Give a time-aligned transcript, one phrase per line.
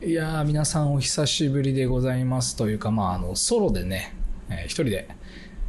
[0.00, 4.14] いや、皆さんお久しぶりでございますというか、まあ、あの、ソロでね、
[4.48, 5.08] えー一人で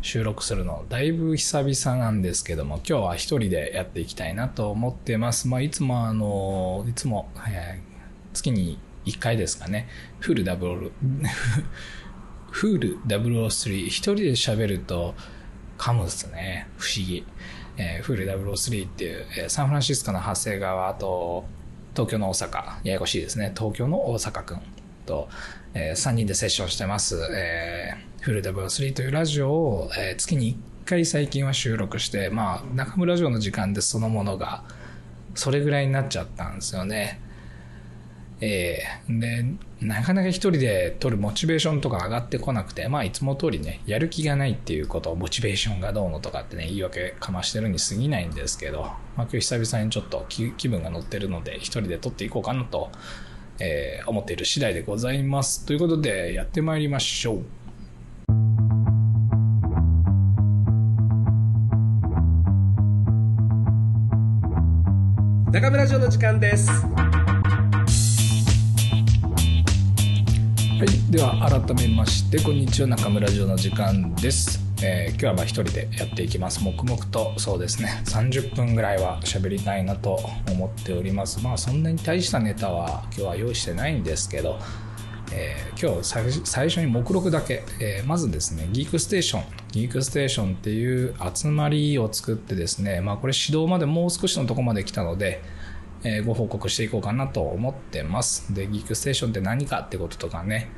[0.03, 5.47] 収録するの、だいぶ久々なんですけども、今日は一人でやっていきたいなと思ってます。
[5.47, 7.89] まあ、いつもあの、いつも、えー
[8.31, 9.87] 月に1回ですかね、
[10.19, 10.91] フルダブル、
[12.51, 15.15] フル003、一人で喋ると
[15.79, 16.67] 噛むっすね。
[16.77, 17.25] 不思議。
[17.77, 21.45] えーフル003っていう、えーサンフランシスコの長谷川と、
[21.93, 23.53] 東京の大阪、ややこしいですね。
[23.57, 24.61] 東京の大阪くん
[25.05, 25.29] と、
[25.73, 27.19] え3人でセッションしてます。
[27.35, 34.63] えーフルデブル3というラジオを、えー月に1回最近は収録して、まあ、中村城の時間でそのものが、
[35.35, 37.21] それぐらいになっちゃったんですよね。
[38.41, 39.45] えーで、
[39.81, 52.91] なかなか一人で撮るモチベーションとか上がってこなくて、まあいつも通りね、やる気がないっていうこと、モチベーションがどうのとかってね、言い訳かましてるに過ぎないんですけど、まあ今日久々にちょっと気分が乗ってるので、一人で撮っていこうかなと、
[53.59, 55.65] えー思っている次第でございます。
[55.65, 57.43] ということで、やってまいりましょう。
[65.51, 66.71] 中村城の時間です
[70.79, 71.11] はい。
[71.11, 74.61] では、改めまして、こんにちは、中村城の時間です。
[74.81, 76.63] えー今日はまあ一人でやっていきます。
[76.63, 81.43] 黙々と、そうですね、30分ぐらいは喋りたいなと思っております。
[81.43, 84.57] まあ、そんなに大したネタは今日は用意してないんですけど、
[85.33, 89.43] えー今日最初に目録だけ、えーまずですね、ギークステーション、
[89.73, 95.41] ギークステーションっていう集まりを作ってですね、まあこれ指導までもう少しのとこまで来たので、
[96.03, 98.53] えーご報告していこうかなと思ってます。
[98.53, 100.69] で、ギークステーションって何かってこととかね、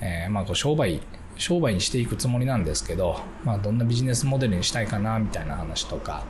[0.00, 1.00] えーまあこう商売、
[1.36, 6.24] 商売にしていくつもりなんですけど、まあどんなビジネスモデルにしたいかなみたいな話とか、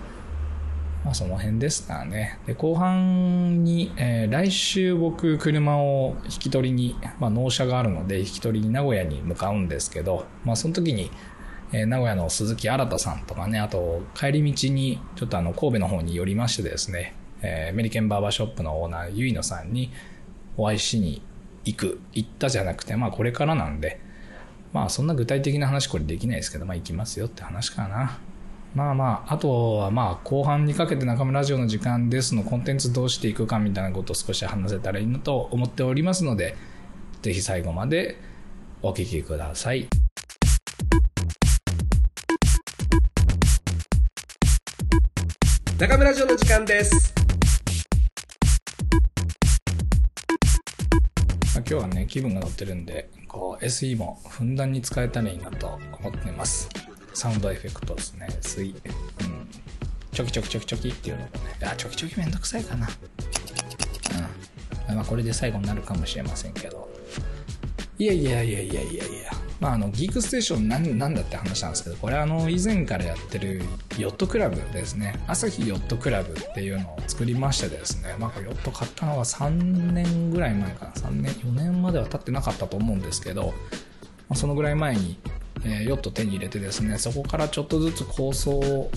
[1.04, 2.38] まあその辺ですからね。
[2.46, 11.10] で、後半に、えー来週僕車を引き取りに、まあ納車があるので引き取りに名古屋に向かうんですけど、まあその時に、
[11.74, 19.92] え名古屋の鈴木新さんとかね、あと帰り道にちょっとあの神戸の方に寄りましてですね、えーメリケンバーバーショップのオーナー、ゆいのさんに
[20.56, 21.22] お会いしに
[21.64, 22.00] 行く。
[22.12, 24.00] 行ったじゃなくて、まあこれからなんで、
[24.72, 28.18] まあそんな具体的な話これできないですけど、まあ行きますよって話かな。
[28.74, 36.56] まあまあ、あとはまあ後半にかけて中村ラジオの時間ですのコンテンツどうしていくかみたいなことを少し話せたらいいなと思っておりますので、
[37.20, 38.16] ぜひ最後まで
[38.80, 39.88] お聞きください。
[45.78, 47.21] 中村城の時間です
[51.72, 56.68] 今日はね、気分が乗ってるんで、こう SE もふんだんに使えたらいいなと思ってます。
[57.14, 58.60] sound effect ですね、SE。
[58.60, 58.74] うん。
[60.12, 61.30] チョキチョキチョキチョキっていうのもね、
[61.62, 62.86] あ、チョキチョキめんどくさいかな。
[64.88, 64.96] うん。
[64.96, 66.90] まあこれで最後になるかもしれませんけど。
[67.98, 69.31] いやいやいやいやいやいや。
[69.62, 73.62] まああの、 Geek Station なんなんだって話なんですけど、これあの、以前からやってる
[73.96, 75.14] ヨットクラブですね。
[75.28, 78.16] 朝日ヨットクラブっていうのを作りましてですね。
[78.18, 79.50] まあヨット買ったのは3
[79.92, 80.90] 年ぐらい前かな。
[80.90, 83.54] 3年、4年までは経ってなかったと思うんですけど、
[84.28, 85.16] まあそのぐらい前に、
[85.64, 88.90] えーヨット手に入れてですね、そこからちょっとずつ構想を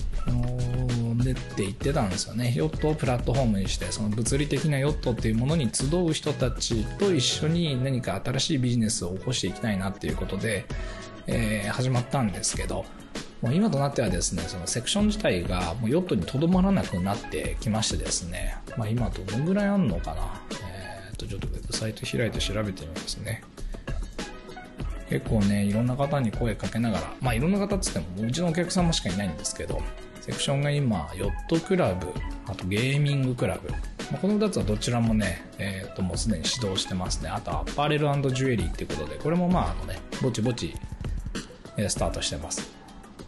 [1.26, 2.52] あのー練っていってたんですよね。
[2.56, 10.66] ヨットをプラットフォームにして、その物理的なヨットっていうものに集う人たちと一緒に何か新しいビジネスを起こしていきたいなっていうことで、
[11.26, 12.84] えー始まったんですけど、
[13.42, 20.40] もう今となってはですね、そのセクション自体がもうヨットにとどまらなくなってきましてですね、まあ今どのぐらいあんのかな。
[20.62, 23.42] えーっと、ちょっとウェブサイト開いて調べてみますね。
[25.08, 29.80] 結構ね、いろんな方に声かけながら、まあいろんな方っつっても、うちのお客様しかいないんですけど、
[30.26, 32.08] セクションが今、ヨットクラブ、
[32.46, 33.70] あとゲーミングクラブ。
[33.70, 33.76] ま
[34.14, 37.28] あこの2つはどちらもね、えっ、ともうすでに指導してますね。
[37.28, 40.74] あとアパレルジュエリーっていうことで、これもまああのね、ぼちぼち、
[41.76, 42.68] えースタートしてます。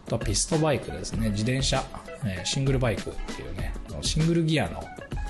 [0.07, 1.31] あとはピストバイクですね。
[1.31, 1.85] 自転車、
[2.25, 3.73] えシングルバイクっていうね、
[4.03, 4.83] シングルギアの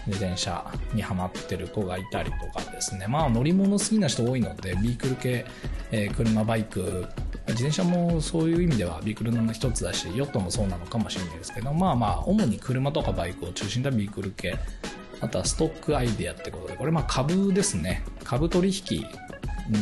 [0.07, 0.65] 自転車
[0.95, 3.07] にハマってる子がいたりとかですね。
[3.09, 5.45] まあ乗り物好きな人多いので、ビークル系、
[5.91, 7.07] えー車、バイク、
[7.48, 14.59] 自転車もそういう意味ではビークルの一つだし、ヨットもそうなのかもしれないですけど、まあまあ、主に車とかバイクを中心とビークル系、
[15.21, 18.04] あとはストックアイデアってことで、これまあ株ですね。
[18.22, 19.04] 株取引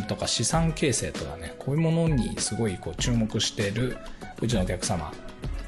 [0.08, 3.96] とか資産形成とかね、こういうものにすごいこう注目してる
[4.40, 5.12] うちのお客様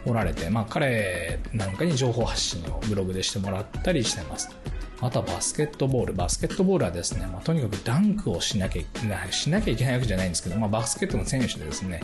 [0.07, 4.51] おられて、まあ彼なんかに情報発信をブログでしてもらったりしてます。
[5.01, 6.15] あとはバスケットボール。
[6.15, 12.03] バスケットボールはですね、まあ、とにかくダンクをしなきゃいけない、しなきゃいけないわけじゃないんですけど、まあ、バスケットの選手でですね、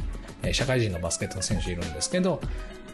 [0.52, 2.41] 社会人のバスケットの選手いるんですけど、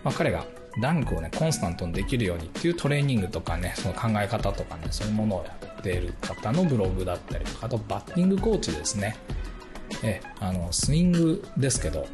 [0.03, 0.47] まあ、彼が
[0.81, 9.17] ダンクをね、コンスタントにできるようにっていうトレーニングとかね、その考え方とかね、そういうものをやっている方のブログだったりとか、あとバッティングコーチですね。
[10.03, 12.07] え、あの、スイングですけど、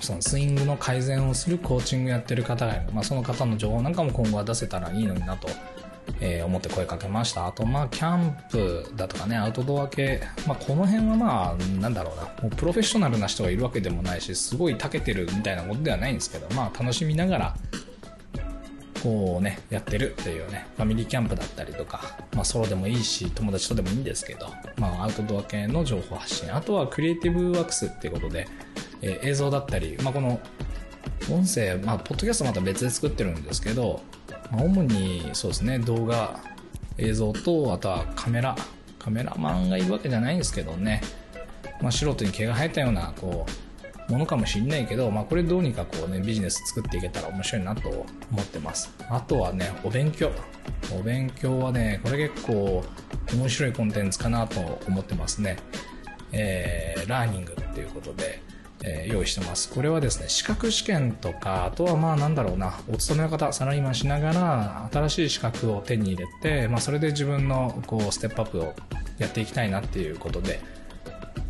[0.00, 2.92] そのスイングの改善をするコーチングやってる方がいる。
[2.92, 5.48] まあ、その方の情報なんかも今後は出せたらいいのになと、
[6.20, 7.46] えー、思って声かけました。
[7.46, 10.22] あと、まあ、キャンプだとかね、アウトドア系。
[10.46, 12.22] まあ、この辺はまあ、なんだろうな。
[12.42, 17.56] もうプロフェッショナルな人がいるわけでもないし、すごい長けてるみたいなことではないんですけど、まあ、楽しみながら、
[19.02, 28.48] こうね、やってるっていうね、ファミリーキャンプだったりとか、まあソロでもいいし、友達とでもいいんですけど、まあアウトドア系の情報発信、あとはクリエイティブワークスっていうことで、
[29.02, 30.40] えー、映像だったり、まあこの
[31.30, 34.02] 音声、まあポッドキャストまた別で作ってるんですけど、
[34.50, 36.40] まあ、主にそうですね、動画、
[36.96, 38.56] 映像と、あとはカメラ、
[38.98, 41.00] カメラマンがいるわけじゃないんですけどね、
[41.80, 48.06] まあ素人に毛が生えたような、こう、ものかもしれないけど、まあ、これどうにかこうね、ビジネス作っていけたら面白いなと思
[48.40, 48.90] ってます。
[49.10, 50.30] あとはね、お勉強。
[50.98, 52.82] お勉強はね、これ結構
[53.34, 55.58] 面白いコンテンツかなと思ってますね。
[56.32, 58.40] えー、ラーニングっていうことで、
[58.84, 59.70] えー、用意してます。
[59.70, 68.74] これはですね、資格試験とか、あとはまあなんだろうな、お勤めの方、サラリーマンしながら、新しい資格を手に入れて、まあそれで自分のこう、ステップアップを
[69.18, 70.60] やっていきたいなっていうことで、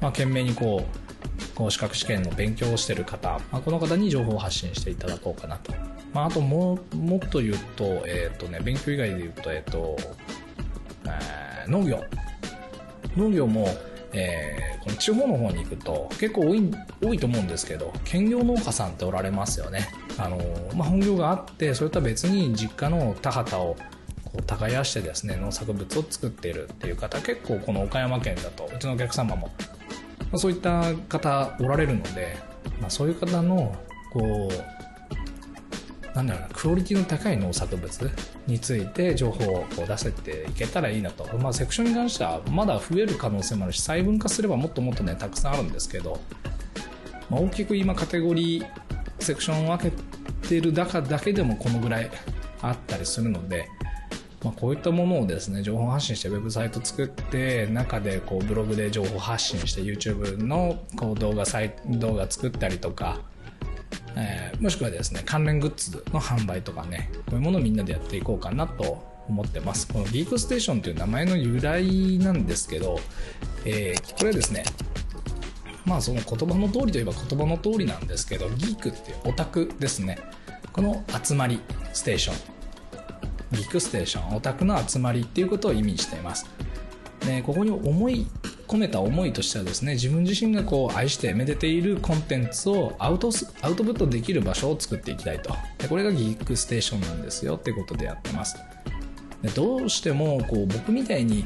[0.00, 1.08] まあ懸命にこう、
[1.54, 5.72] こう資格試験の勉強をしてる方、まあ、この方に情報を発信していただこうかなと。
[6.12, 9.96] まあ、あとも、もっと言うと、えっ、ー、とね、勉強以外で言うと、えっ、ー、と、
[11.04, 12.04] えー、農業。
[13.16, 13.68] 農業も、
[14.12, 16.70] えー、この地方の方に行くと結構多い
[17.02, 19.88] 多いと思うんですけど兼業農家さんっておられますよね。
[20.16, 20.38] あの、
[20.74, 23.76] まあ、本業があってそれとは別に実家の田畑を
[24.24, 29.50] こう耕してですね農作物を作っているっていう方結構この岡山県だとうちのお客様も
[30.30, 32.36] まあ、そういった方おられるので、
[32.80, 33.74] まあ、そういう方の
[34.12, 34.77] こう
[36.18, 38.10] なんだろうなクオリティの高い農作物
[38.48, 46.20] について情報をこう出せていけたらいいなと、まあ、セクションに関してはまだ増える可能性もあるし細分化すればもっともっとねたくさんあるんですけど、
[47.30, 48.66] まあ、大きく今カテゴリー
[49.20, 49.96] セクションを分け
[50.48, 52.10] てる中だけでもこのぐらい
[52.62, 53.68] あったりするので、
[54.42, 63.20] まあ、こういったものをですね、情報発信してウェブサイト作って、中でこうブログで情報発信して YouTube のこう動画サイ動画作ったりとか、
[64.20, 69.86] えー、もしくはですね、関連グッズの販売とかね、こういうものをみんなでやっていこうかなと思ってます。
[69.86, 72.98] このギークステーションという名前の由来なんですけど、
[73.64, 74.64] えー、これはですね、
[75.84, 80.18] まあその言葉の通りといえば言葉の通りなんですけど、ギークっていうオタクですね。
[80.72, 81.60] この集まり
[81.92, 82.58] ステーション。
[83.52, 86.46] ギークステーション、オタクの集まりっていうことを意味しています。
[87.24, 88.26] で、ここに思い、
[88.68, 93.30] 込めた思いとしてはですね、自分自身がこう愛してめでているコンテンツをアウト
[93.62, 95.54] アウトプットできる場所を作っていきたいと。
[95.78, 98.56] でこれがギークステーションなんですよってことでやってます。
[99.42, 101.44] でどうしてもこう僕みたいに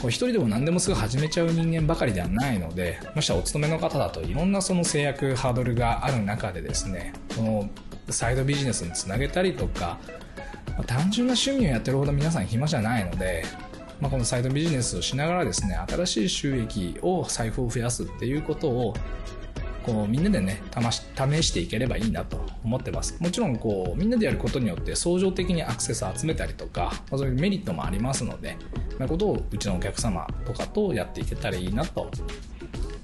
[0.00, 7.70] こう一人でも何でもすぐ始めちゃう人間ばかりではないので、もしお勤めの方だといろんなその制約、ハードルがある中でですね、この
[8.08, 9.98] サイドビジネスにつなげたりとか、
[10.86, 13.44] 単純な趣味をやってるほど皆さん暇じゃないので、
[14.00, 18.94] まあ、このサイドビジネスをしながらですね、新しい収益を財布を増やすっていうことを、
[19.82, 20.62] こうみんなでね、
[21.16, 23.16] 試していければいいなと思ってます。
[23.20, 28.56] もちろんこうみんなでやることによって相乗的にアクセスを集めたりとか、まあ、そういうメリットもありますので、
[28.98, 32.10] なことをうちのお客様とかとやっていけたらいいなと、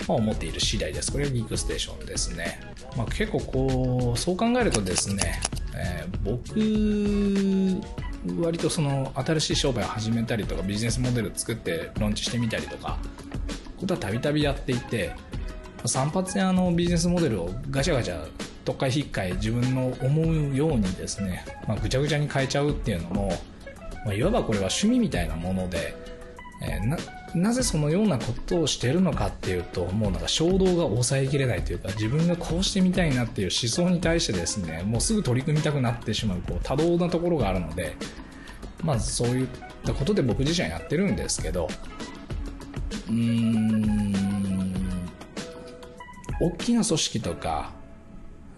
[0.09, 1.11] 思っている次第です。
[1.11, 2.61] これがギークステーションですね。
[2.97, 5.40] まあ、結構こう、そう考えるとですね、
[5.75, 6.54] えー、僕、
[8.40, 12.99] 割とその新しい商売を始めたりとかビジネスモデルを作ってローンチしてみたりとか、
[13.78, 15.12] ことはたびたびやっていて、
[15.85, 18.26] 散髪屋のビジネスモデルをガチャガチャ、
[18.64, 23.28] とっかいひっかい自分の思うようにですね、まあ、ぐちゃぐちゃに変えちゃうっていうのも、
[24.04, 25.95] まあ、いわばこれは趣味みたいなもので、
[26.62, 26.99] えー、
[27.37, 37.95] なぜそのようなことをしてるのかっていうともうなんか衝動が抑えきれないというか自分がこうしてみたいなっていう思想に対してですねもうすぐ取り組みたくなってしまうこう多動なところがあるので
[38.83, 39.47] まあそういっ
[39.85, 41.69] たことで僕自身はやってるんですけど
[43.09, 44.14] うーん
[46.40, 47.75] 大きな組織とか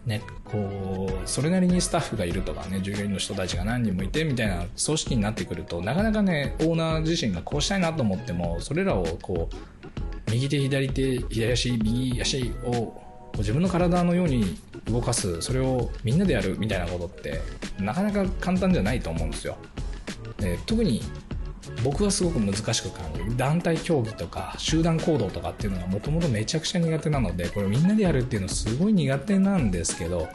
[0.09, 13.01] ね、こう、それなりにスタッフがいるとかね、従業員の人たちが何人もいてみたいな組織になってくると、なかなかね、オーナー自身がこうしたいなと思っても、それらをこう、右手、左手、左足、右足を
[13.37, 17.41] 自分の体のように動かす、それをみんなでやるみたいなことって、
[17.79, 19.59] なかなか簡単じゃないと思うんですよ。
[20.39, 21.03] で特に
[21.83, 23.37] 僕はすごく難しく感じる。
[23.37, 30.29] 団体競技とか集団行動とかっていうのがもともとめちゃくちゃ苦手なのでこれみんなでやるっていうのすごい苦手なんですけど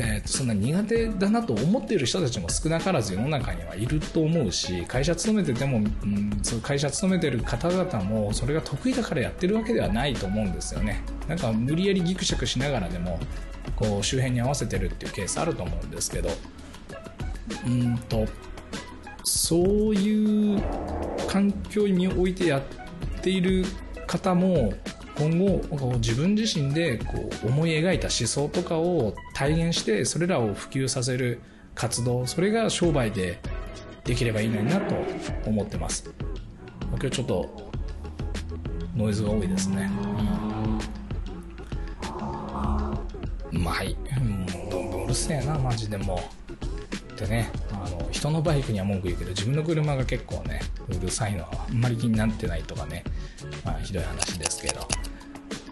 [0.00, 11.02] えー、とそんな苦手だなと思っている人たちも少なからず世の中にはいると思うし会社勤めてても、うん、そ会社勤めてる方々もそれが得意だからやってるわけではないと思うんですよね。
[11.26, 13.18] なんか無理やりギクシャクしながらでも
[13.74, 16.30] こう周辺に合わせてるっていうケースあると思うんですけど。
[17.66, 18.26] うんと
[19.48, 20.62] そういう
[21.26, 22.62] 環境においてやっ
[23.22, 23.64] ている
[24.06, 24.74] 方も
[25.16, 25.62] 今後
[26.00, 31.40] 自分自身でこう思い描いた思想とかを体現してそれらを普及させる
[31.74, 33.40] 活動それが商売で
[34.04, 34.94] できればいいのになと
[35.46, 36.12] 思ってます。
[36.90, 37.70] 今日ちょっと
[38.94, 39.90] ノイズが多いですね、
[43.52, 43.96] うん、まあはい。
[44.20, 46.20] もううるせえなマジでも
[47.18, 53.04] でねあの人のバイクには文句言うけど自分の車が結構ねうるさいのはあんまり気になってないとかね、
[53.64, 54.86] まあ、ひどい話ですけど。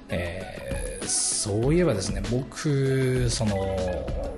[0.09, 3.57] えー、そういえばですね僕その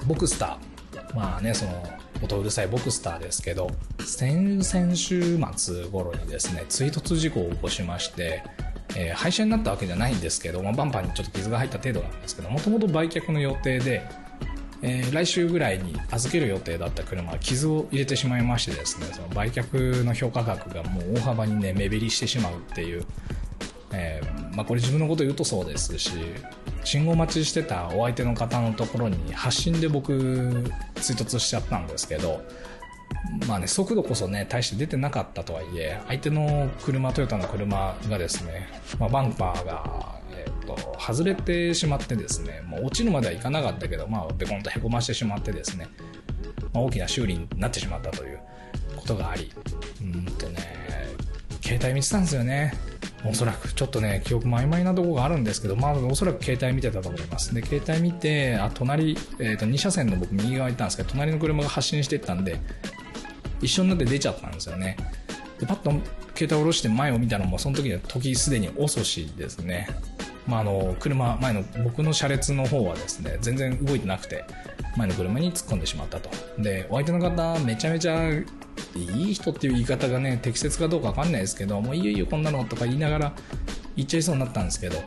[0.07, 1.15] ボクスター。
[1.15, 1.83] まあねその
[2.23, 8.43] 音うるさいボクスターですけど先々週末頃にですね追突事故を起こしまして
[8.97, 14.03] えー、廃車になったわけじゃないんですけど、まあ、バンパーにちょっと傷が入った程度なんですけどもともと売却の予定で、
[14.83, 23.05] えー、来週ぐらいに預ける予定だった車は傷を入れてしまいましてですねその売却の評価額がもう大幅にね目減りしてしまうっていう
[23.93, 26.13] えー、まあ、これ自分のこと言うとそうですし
[26.85, 30.13] 信号待ちしてたお相手の方のところに発進で僕
[30.97, 32.43] 追突しちゃったんですけど
[33.47, 38.69] まあね速度こそね大して出てなかったとはいえ相手の車トヨタの車がですね、
[38.99, 40.18] まあ、バンパーが
[40.77, 45.89] と、外れてしまってですねもう落ちるまではいかなかったけど、まあ、ベコンとへこましてしまってですね、
[46.73, 48.41] まあ、大きな修理になってしまったという
[48.97, 49.51] ことがあり
[50.01, 50.89] うんとね
[51.63, 52.73] 携帯見てたんですよね。
[53.25, 57.55] おそらくちょっとね記憶も曖昧なところがあるんですけどまあおそらく携帯見てたと思います。
[57.55, 62.61] で携帯見てあ隣、えー、と2車線の僕右側行ったんですけど隣の車が発進してったんで
[63.61, 64.97] 一緒になって出ちゃったんですよね。
[65.59, 65.91] でパッと
[66.37, 69.89] 携帯下ろして前を見たのもその時は時すでに遅しですね。
[70.49, 74.45] まあ、あの車前の僕の車列の方はですね全然動いてなくて
[74.97, 76.31] 前の車に突っ込んでしまったと。
[76.59, 83.33] でお相手の方めちゃめちゃいい人っていう言い方がね適切かどうか分かんないですけどもういよいよこんなのとか言いながら
[83.95, 85.03] 言っちゃいそうになったんですけど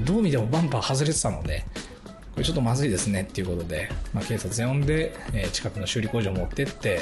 [0.00, 1.64] どう見てもバンパー外れてたので
[2.32, 7.00] これちょっとまずいですねっていうことで、まあ、警察呼んで、え、近くの修理工場持ってって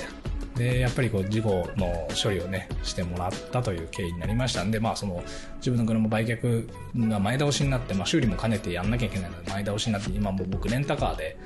[0.57, 5.23] でやっぱりこう事故の処理をねしてもらったという経緯になりましたんで、まあ、その
[5.57, 6.69] 自分の車売却
[7.09, 11.37] が前倒しになって、まあ、修理も兼ねてやんなきゃいけないので前倒しになって今も僕レンタカーで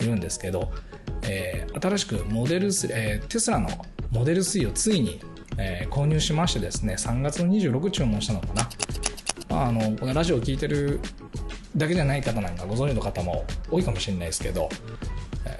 [0.00, 0.72] いるんですけど、
[1.22, 3.68] えー、新しくモデル3、えー、テスラの
[4.10, 5.20] モデル3をついに、
[5.58, 8.68] えー、購入しましてですね、3月の26注文したのかな。
[9.48, 11.00] まあ、あの、このラジオを聴いてる
[11.76, 14.68] だけじゃない方なんかご存知の方も多いかもしれないですけど、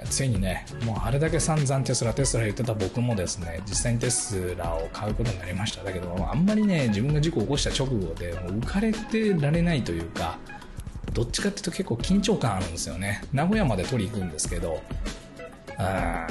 [0.09, 5.83] ついにね、もうあれだけ散々テスラ、テスラ言ってた僕もですね、実際にテスラを買うことになりました。
[5.83, 10.37] だけど、あんまりね、自分が事故を起こした直後で、もう浮かれてられないというか、
[11.13, 13.21] どっちかっていうと結構緊張感あるんですよね。
[13.33, 14.81] 名古屋まで取り行くんですけど、
[15.77, 16.27] あ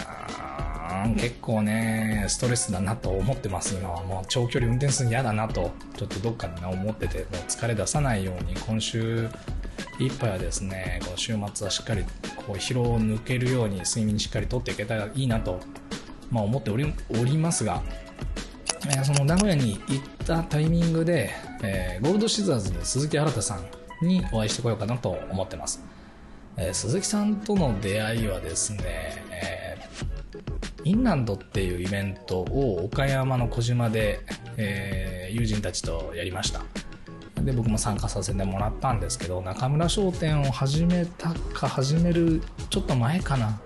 [1.17, 4.03] 結構ね、ストレスだなと思ってます、今は。
[4.03, 9.29] もう長距離運転するの嫌だなと、ちょっとどっかで思ってて、もう疲れ出さないように、今週
[9.99, 12.05] いっぱいはですね、この週末はしっかり
[12.37, 15.61] こう疲労を抜けるように睡眠しっかりとっていけたらいいなと、
[16.31, 17.83] まあ、思っておりおりますが、
[18.87, 21.31] えー、その名古屋に行ったタイミングで、
[21.63, 23.61] えー、ゴールドシザーズの鈴木新さ
[24.03, 25.83] んにお会いしてこようかなと思ってます。
[26.57, 28.83] えー、鈴木さんとの出会いはですね、
[29.31, 29.57] え
[30.87, 34.21] インランドっていうイベントを岡山の小島で、
[34.57, 36.63] えー、友人たちとやりました
[37.43, 43.61] で僕も参加させてもらったんですけど中村商店を始めたか始めるちょっと前かな。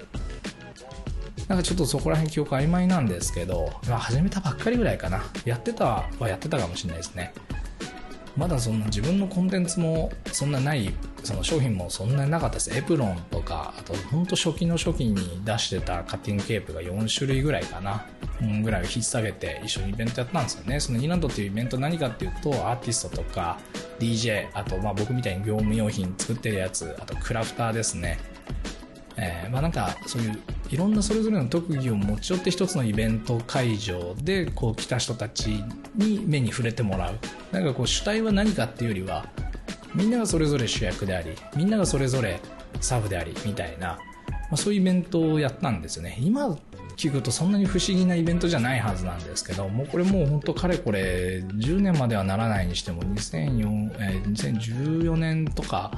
[1.49, 5.25] なんかちょっとそこら辺記憶曖昧なんですけど、まあ、始めたばっかりぐらいかな。
[5.45, 7.33] やってたはやってたかもしれないですね。
[8.41, 12.75] まだそんな自分のコンテンツもそんなないその商品もそんなになかったです。
[12.75, 18.07] エプロンとかあと本当初期の初期に出してたカッティングケープが4種類ぐらいかな、
[18.41, 20.81] うん、ぐらいを引っ提げて一緒にイベントやったんですよね。
[20.81, 23.59] そのイランドっていうイベント何かっていうとアーティストとか
[23.99, 28.19] DJ あとまあ僕みたいに業務用品作ってるやつあとクラフターですね。
[29.21, 30.39] えー、まあなんかそういう
[30.71, 35.63] いろんなそれぞれの特技を持ち寄って一つのイベント会場でこう来た人たち
[35.95, 37.19] に目に触れてもらう。
[37.53, 39.27] なんかこう主体は何かっていうよりは
[39.95, 42.41] みんながそれぞれ主役でありみんながそれぞれ
[42.81, 43.99] サブでありみたいな、
[44.29, 46.17] まあ、そういうイベントをやったんですよね。
[46.21, 46.57] 今
[46.97, 55.93] 聞くとそんなに不思議なイベントじゃないはずなんですけどもうこれもう本当かれこれ10年まではならないにしても2004、えー、2014年とか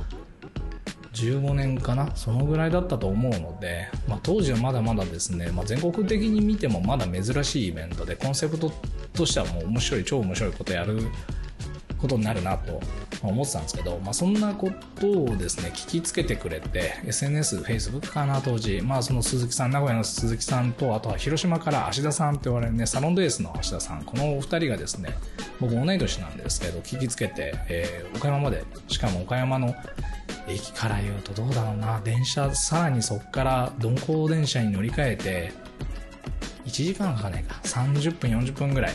[1.13, 8.73] 15年かなそのぐらいだったと思うので、まあ、当時はまだまだですね、まあ、全国的に見てもまだ珍しいイベントでコンセプト
[9.13, 11.01] としてはもう面白い超面白いことやる
[11.99, 12.81] ことになるなと
[13.23, 24.03] 思ってたんですけど、まあ、そんなことをですね聞きつけてくれて SNS、Facebook かな当時、まあ、その鈴木さん名古屋の鈴木さんとあとは広島から芦田さんって言われるねサロンドエースの芦田さん。
[24.05, 25.11] このお二人がですね
[25.61, 29.75] 僕同い年なんですけど聞きつけて、えー、岡山までしかも岡山の
[30.49, 32.01] 駅から言うとどうだろうな。
[32.01, 35.53] 電車さらにそこから鈍行電車に乗り換えて
[36.67, 37.61] 1時間かかねえか。
[37.65, 38.95] 30分40分ぐらい。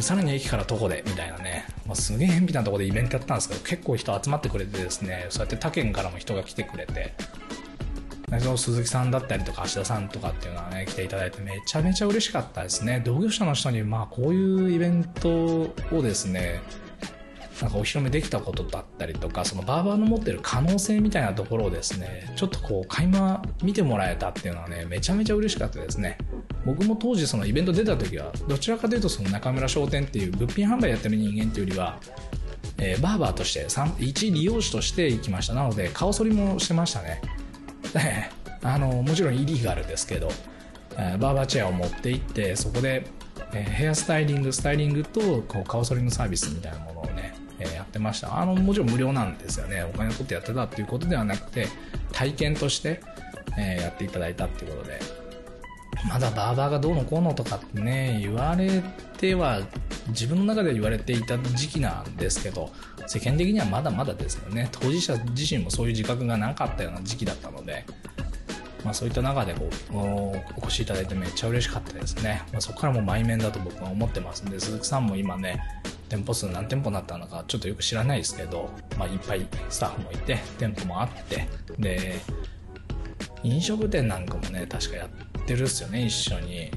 [0.00, 7.14] さらに駅から徒歩でみたいなね、まあ、すげえ偏僻なところでイベントやったんですけど結構人集まってくれてですねそうやって他県からも人が来てくれて。
[8.40, 13.00] その鈴木さんだったりとか芦田さんとかっていうのはね来ていただいてめちゃめちゃ嬉しかったですね。
[13.04, 15.30] 同業者の人にまあこういうイベント
[15.92, 16.60] をですね
[17.62, 26.18] なんかお披露目できたことだったりとか、そのバーバーの持ってる可能性みたいなところをですね、ちょっとこう、垣間見てもらえたっていうのはね、めちゃめちゃ嬉しかったですね。
[26.64, 31.98] 僕も当時そのイベント出た時は、どちらかというとその中村商店っていう物品販売やってる人間っていうよりは、
[32.78, 33.66] えー、バーバーとして、
[33.98, 35.54] 一利用者として行きました。
[35.54, 37.22] なので、顔剃りもしてましたね。
[38.62, 40.28] あの、もちろんイリーガルですけど、
[40.98, 43.06] えー、バーバーチェアを持って行って、そこで、
[43.52, 46.95] えー、ヘアスタイリング、スタイリングとこう顔剃りのサービスみたいなもの、
[47.58, 48.38] え、やってました。
[48.38, 49.82] あの、もちろん無料なんですよね。
[49.82, 51.68] お金を取ってやってたっていうことではなくて、
[52.12, 53.00] 体験として、
[53.58, 55.00] え、やっていただいたっていうことで、
[56.08, 58.82] まだバーバーがどうのこうのとかってね、言われ
[59.18, 59.60] ては、
[60.08, 62.70] 自分の中で言われていた時期なんですけど、
[63.06, 64.68] 世間的にはまだまだですよね。
[64.72, 67.84] 当事者自身もそういう自覚がなかったような時期だったので、
[68.84, 72.42] まあ、そういった中でこうお越しいただいてめっちゃ嬉しかったですね。
[72.52, 75.60] まあ、そこからもう面だと僕は思ってますんで、鈴木さんも今ね、
[76.08, 81.48] 店舗数何店舗になったのかちょっとよく知らないですけど、まあ、いっぱいスタッフもいて、店舗もあって、
[81.78, 82.14] で、
[83.42, 86.70] 飲食店なんかもね、確かやってるっすよね、一緒に。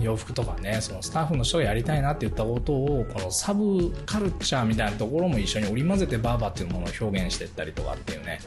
[0.00, 8.38] 洋服とかね、そのスタッフの人がやりたいなって言ったことを、このサブカルチャーみたいなところも一緒に織り交ぜてバーバーっていうものを表現していったりとかっていうね、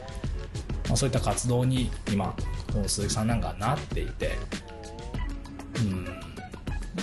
[0.88, 2.34] まあ、そういった活動に今、
[2.86, 4.38] 鈴木さんなんかなっていて、
[5.76, 6.04] うん、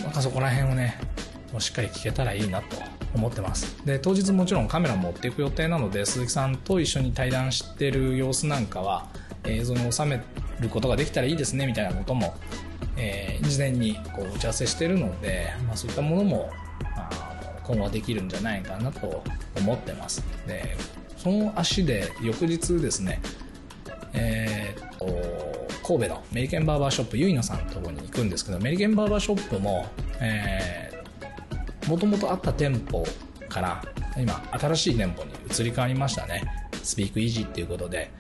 [0.01, 0.99] なんかそこら辺をね、
[1.51, 2.77] もうしっかり聞けたらいいなと
[3.15, 3.85] 思ってます。
[3.85, 9.07] で、当日もちろんカメラ持っていく予定なので、鈴木さんと一緒に対談してる様子なんかは、
[9.45, 10.21] 映像に収め
[10.59, 12.35] ることができたらいいですね、みたいなことも、
[12.97, 16.49] えー、事前にこう打ち合わせしてるので、まあ、そういったものも、
[17.63, 19.23] 今後はできるんじゃないかなと
[19.57, 20.23] 思ってます。
[20.47, 20.75] で、
[21.17, 23.21] その足で翌日ですね、
[24.13, 25.05] えー、っと、
[25.85, 29.87] 神戸のメリケンバーバーショップ、ゆいなさんのところに行くんですけど、メリケンバーバーショップも、
[30.19, 30.88] えー、
[31.89, 33.03] もともとあった店舗
[33.49, 33.83] から
[34.15, 36.43] 今新しい店舗に移り変わりましたね。
[36.83, 38.11] スピークイージーっていうことで、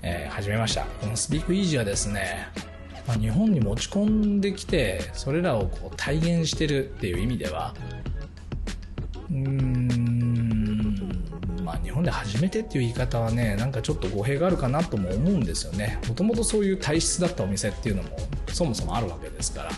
[0.00, 0.86] えー、始めました。
[0.86, 2.48] このスピークイージーはですね、
[3.06, 7.74] まあ、日本に持ち込んできて、それらをこう体現してるっていう意味では、
[9.30, 10.80] うーん、
[11.62, 15.98] まあ日本で初めてっていう言い方はね、なんかちょっと語弊があるかなとも思うんですよね。
[16.08, 18.16] もともとそういう体質だったお店っていうのも
[18.48, 19.70] そもそもあるわけですから。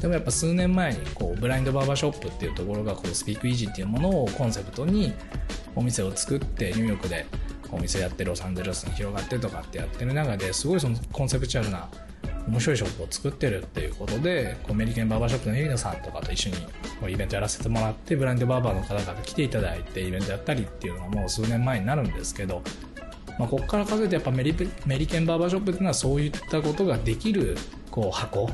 [0.00, 5.12] でもやっぱ数年前にこうブラインドバーバーショップっていうところがこうスピークイージーっていうものをコンセプトに
[5.74, 7.26] お店を作ってニューヨークで
[7.70, 11.88] お店やってロサンゼルスに広がってとかってやってる中ですごいそのコンセプチュアルな
[12.46, 16.56] 面白いショップを作ってるっていうことでこうメリケンバーバーショップのエリナさんとかと一緒に
[17.00, 22.62] こうイベントやらせてもらってブラインドバーバーの方々来ていただいてイベントやったりっていうのがもう数年前になるんですけど、
[23.38, 24.54] まあ、ここから数えてやっぱメリ
[24.86, 27.56] メリケンバーバーショップっていうのはそういったことができる
[27.90, 28.50] こう箱を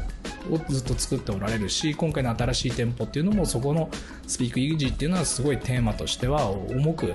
[0.68, 3.90] ずっと作っておられるし今回の新しい店舗っていうのもそこの
[4.26, 7.14] スピークイグジーっていうのはすごいテーマとしては重く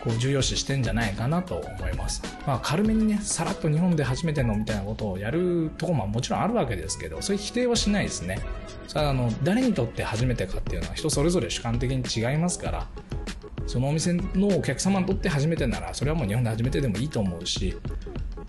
[0.00, 2.22] こう重要視してんじゃないかなと思います。
[2.46, 8.40] まあ軽めにね、さらっと日本で初めてのみたいなことをやるとこももちろんあるわけですけど、そういう否定はしないですね。
[8.88, 12.86] それあの、誰にとって初めてかっていうのは人それぞれ主観的に違いますから、
[13.66, 17.76] そのお店のお客様にとって初めてなら、それはもう日本で初めてでもいいと思うし、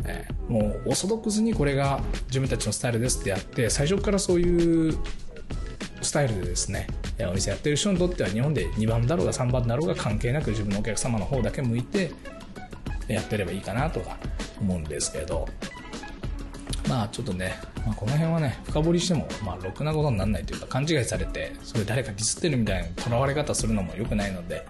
[0.06, 4.98] えー、もうオーソドックスにこれが自分たちのスタイルですってやって、最初からそういう
[6.02, 6.88] スタイルでですね、
[7.20, 12.12] お店やってる人にとっては日本で2番だろうが3番だろうが関係なく自分のお客様の方だけ向いて
[13.08, 14.18] やってればいいかなとか
[14.60, 15.48] 思うんですけど、
[16.90, 17.54] まあちょっとね、
[17.86, 24.66] まあ、この辺はね、深掘りしても、まあ、ろくなことにならないというか、勘違いされて、それ誰かディスってるみたいなとらわれ方するのも良くないので、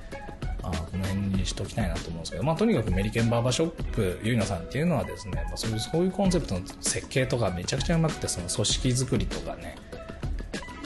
[1.41, 9.75] にしときたいなと思うんですけど、まあ、とにかくメリケンバーバーショップ、ゆいなさんっていうのはですね、まあ、そういうそういうコンセプトの設計とかめちゃくちゃうまくて、その組織作りとかね、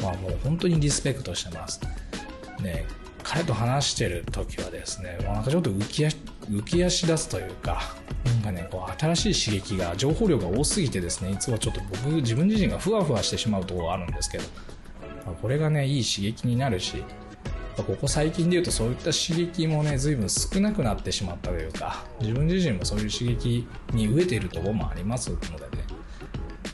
[0.02, 1.80] まあもう本当にリスペクトしてます。
[2.62, 2.86] で、
[3.24, 6.18] 彼と話してる時はですね、もうなんかちょっと浮き足、
[6.50, 14.44] 浮き足立つというか、なんかね、こう、新しい刺激が、情報量が多すぎてですね、いつもちょっと僕、自分自身がふわふわしてしまうところがあるんですけど、
[15.42, 17.04] これがね、いい刺激になるし、
[17.84, 25.84] ここ最近で言うとそういった刺激もね、随分少なくなってしまったというか、自分自身もそういう刺激に飢えているところもありますのでね、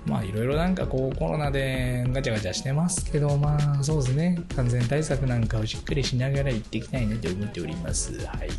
[0.05, 8.13] まあいろいろなんかこうコロナでガチャガチャしてますけど、まあそうですね、完全対策なんかをしっかりしながら行っていきたいなと思っております。
[8.25, 8.49] はい。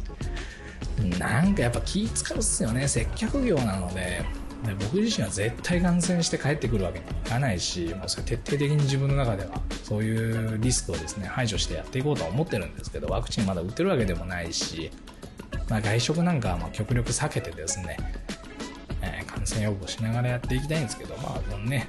[1.18, 2.86] なんかやっぱ気使うっすよね。
[2.86, 4.24] 接客業なので、
[4.64, 14.90] で僕自身は絶対感染して帰ってくるわけにはいかないし、もうそれ徹底的に自分の中ではそういうリスクをですね、排除してやっていこうとは思ってるんですけど、ワクチンまだ打ってるわけでもないし、
[15.68, 17.96] まあ、外食なんかはま極力避けてですね、
[19.00, 21.88] えー、感染予防しながらやっていきたいんですけど、まあ、このね、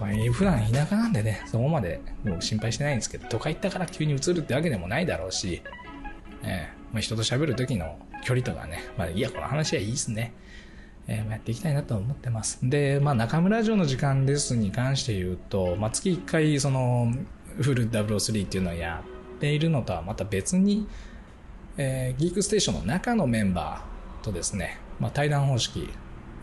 [0.00, 5.62] まあ、普段田舎なんでね、そこまでもう心配してないんですけど、都会行ったから急に移るってわけでもないだろうし、
[6.42, 10.32] えーまあ、人と喋る時の距離とかね、まあ、いや、この話はいいっすね。
[11.08, 12.58] えー、やっていきたいなと思ってます。
[12.62, 17.12] で、まあ、中村城の時間ですに関して言うと、まあ、月1回、その、
[17.60, 19.02] フル003っていうのをや
[19.36, 20.86] っているのとはまた別に、
[21.78, 25.88] えー、ギークステーションの中のメンバーとですね、まあ、対談方式、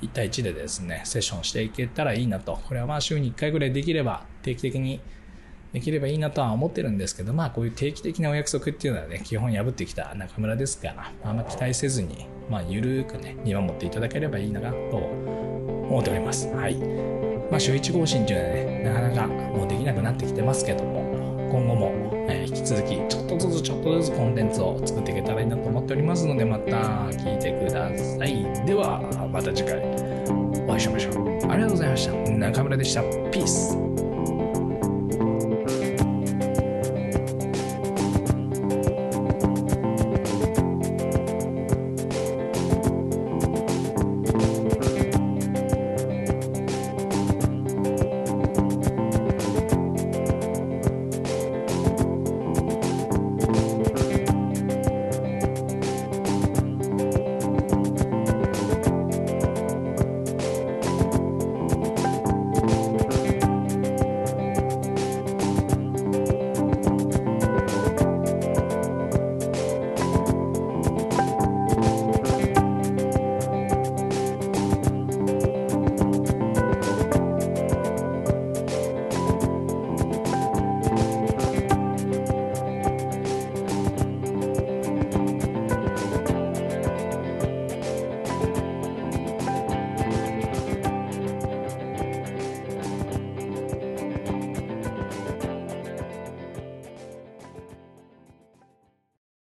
[0.01, 2.59] 1対1でですね、セッションしていけたらいいなと。
[2.67, 4.99] これはまあ週に1回ぐらいできれば、定期的に
[5.73, 16.47] できればいいなとは思ってるんですけど、まあこういう定期的なお約束っていうのはね、基本破ってきた中村ですから、あんま期待せずに、まあゆるーくね、見守っていただければいいなと思っております。
[16.49, 16.75] はい。
[17.49, 21.01] まあ週1更新っていうのはね、なかなかもうできなくなってきてますけども、
[21.51, 21.91] 今後も、
[22.29, 26.71] えー、引き続きちょっとずつちょっとずつコンテンツを作っていけたらいいなと思っておりますので、また
[27.09, 28.65] 聞いてください。
[28.65, 31.51] では、また次回お会いしましょう。
[31.51, 32.31] ありがとうございました。
[32.31, 33.01] 中村でした。
[33.31, 33.92] ピース。